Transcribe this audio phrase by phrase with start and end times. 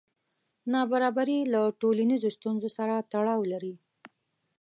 [0.71, 3.73] نابرابري له ټولنیزو ستونزو سره تړاو لري.